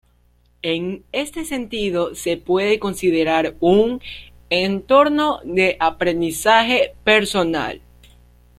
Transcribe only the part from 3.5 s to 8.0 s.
un Entorno de Aprendizaje Personal.